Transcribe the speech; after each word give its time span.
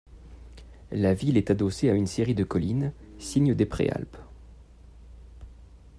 La 0.91 1.13
ville 1.13 1.37
est 1.37 1.51
adossée 1.51 1.87
à 1.87 1.93
une 1.93 2.07
série 2.07 2.33
de 2.33 2.43
collines, 2.43 2.91
signes 3.19 3.53
des 3.53 3.67
préalpes. 3.67 4.17